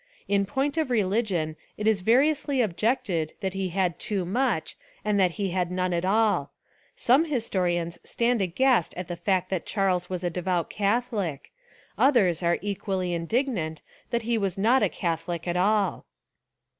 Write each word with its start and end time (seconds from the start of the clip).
In 0.27 0.47
point 0.47 0.77
of 0.77 0.87
reli 0.87 1.19
gion 1.21 1.55
it 1.77 1.85
is 1.85 2.01
variously 2.01 2.59
objected 2.59 3.33
that 3.41 3.53
he 3.53 3.69
had 3.69 3.99
too 3.99 4.25
much 4.25 4.75
and 5.05 5.19
that 5.19 5.33
he 5.37 5.51
had 5.51 5.69
none 5.69 5.93
at 5.93 6.03
all; 6.03 6.49
some 6.95 7.25
his 7.25 7.47
torians 7.51 7.99
stand 8.03 8.41
aghast 8.41 8.95
at 8.95 9.07
the 9.07 9.15
fact 9.15 9.51
that 9.51 9.67
Charles 9.67 10.09
was 10.09 10.23
a 10.23 10.31
devout 10.31 10.71
Catholic, 10.71 11.51
others 11.99 12.41
are 12.41 12.57
equally 12.63 13.13
in 13.13 13.27
dignant 13.27 13.83
that 14.09 14.23
he 14.23 14.39
was 14.39 14.57
not 14.57 14.81
a 14.81 14.89
Catholic 14.89 15.47
at 15.47 15.55
all. 15.55 16.07